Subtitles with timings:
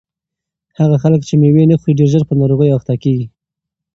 [0.79, 3.25] هغه خلک چې مېوې نه خوري ډېر ژر په ناروغیو اخته کیږي.